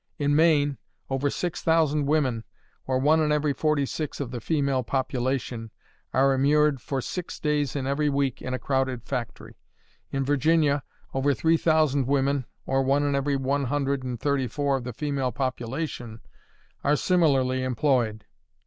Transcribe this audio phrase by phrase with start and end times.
[0.17, 0.79] In Maine,
[1.11, 2.43] over six thousand women,
[2.87, 5.69] or one in every forty six of the female population,
[6.11, 9.59] are immured for six days in every week in a crowded factory;
[10.09, 10.81] in Virginia,
[11.13, 14.93] over three thousand women, or one in every one hundred and thirty four of the
[14.93, 16.21] female population,
[16.83, 18.25] are similarly employed.